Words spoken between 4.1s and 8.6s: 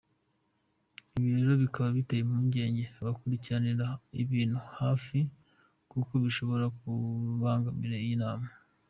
ibintu hafi, kuko bishobora kubangamira iyi nama.